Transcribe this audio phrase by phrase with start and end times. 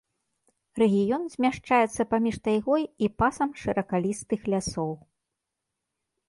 [0.83, 4.91] Рэгіён змяшчаецца паміж тайгой і пасам шыракалістых лясоў.